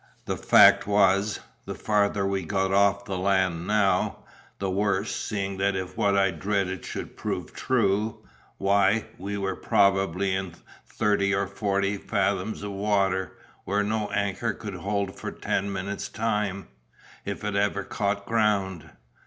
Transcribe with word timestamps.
"The 0.25 0.35
fact 0.35 0.87
was, 0.87 1.41
the 1.67 1.75
farther 1.75 2.25
we 2.25 2.43
got 2.43 2.71
off 2.73 3.05
the 3.05 3.19
land 3.19 3.67
now, 3.67 4.23
the 4.57 4.67
worse, 4.71 5.15
seeing 5.15 5.57
that 5.57 5.75
if 5.75 5.95
what 5.95 6.17
I 6.17 6.31
dreaded 6.31 6.83
should 6.83 7.15
prove 7.15 7.53
true, 7.53 8.17
why, 8.57 9.05
we 9.19 9.37
were 9.37 9.55
probably 9.55 10.33
in 10.33 10.55
thirty 10.87 11.35
or 11.35 11.45
forty 11.45 11.97
fathoms 11.97 12.63
of 12.63 12.71
water, 12.71 13.37
where 13.63 13.83
no 13.83 14.09
anchor 14.09 14.53
could 14.55 14.73
hold 14.73 15.15
for 15.19 15.31
ten 15.31 15.71
minutes' 15.71 16.09
time—if 16.09 17.43
it 17.43 17.55
ever 17.55 17.83
caught 17.83 18.25
ground. 18.25 18.89